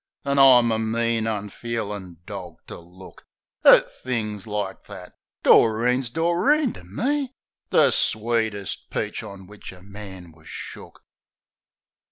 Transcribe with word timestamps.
An' 0.25 0.39
I'm 0.39 0.71
a 0.71 0.79
mean, 0.79 1.27
unfeelin' 1.27 2.21
dawg 2.25 2.57
to 2.65 2.79
look 2.79 3.23
At 3.63 3.91
things 4.01 4.47
like 4.47 4.85
that. 4.85 5.13
Doreen's 5.43 6.09
Doreen 6.09 6.73
to 6.73 6.83
me, 6.83 7.33
The 7.69 7.91
sweetest 7.91 8.89
peach 8.89 9.21
on 9.21 9.45
w'ich 9.45 9.71
a 9.71 9.83
man 9.83 10.31
wus 10.31 10.47
shook. 10.47 11.03